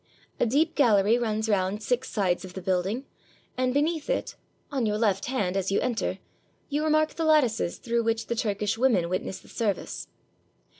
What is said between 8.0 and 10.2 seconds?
which the Turk ish women witness the service.